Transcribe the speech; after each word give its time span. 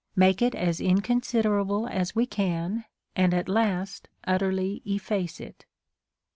make 0.15 0.41
it 0.41 0.55
as 0.55 0.81
inconsiderable 0.81 1.85
as 1.85 2.15
we 2.15 2.25
can, 2.25 2.85
and 3.15 3.35
at 3.35 3.47
last 3.47 4.09
utterly 4.23 4.81
eff"ace 4.83 5.39
it. 5.39 5.67